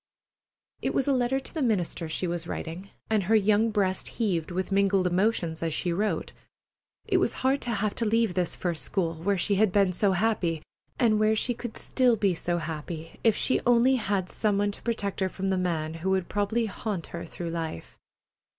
It 0.81 0.95
was 0.95 1.07
a 1.07 1.13
letter 1.13 1.39
to 1.39 1.53
the 1.53 1.61
minister 1.61 2.09
she 2.09 2.25
was 2.25 2.47
writing, 2.47 2.89
and 3.11 3.21
her 3.25 3.35
young 3.35 3.69
breast 3.69 4.07
heaved 4.17 4.49
with 4.49 4.71
mingled 4.71 5.05
emotions 5.05 5.61
is 5.61 5.75
she 5.75 5.93
wrote. 5.93 6.33
It 7.05 7.17
was 7.17 7.33
hard 7.45 7.61
to 7.61 7.69
have 7.69 7.93
to 7.93 8.05
leave 8.05 8.33
this 8.33 8.55
first 8.55 8.83
school, 8.83 9.13
where 9.13 9.37
she 9.37 9.57
had 9.57 9.71
been 9.71 9.91
so 9.93 10.13
happy, 10.13 10.63
and 10.97 11.19
where 11.19 11.35
she 11.35 11.53
could 11.53 11.77
still 11.77 12.15
be 12.15 12.33
so 12.33 12.57
happy 12.57 13.19
if 13.23 13.35
she 13.35 13.61
only 13.63 13.97
had 13.97 14.27
some 14.27 14.57
one 14.57 14.71
to 14.71 14.81
protect 14.81 15.19
her 15.19 15.29
from 15.29 15.49
the 15.49 15.55
man 15.59 15.93
who 15.93 16.09
would 16.09 16.27
probably 16.29 16.65
haunt 16.65 17.05
her 17.13 17.23
through 17.27 17.49
life. 17.49 17.99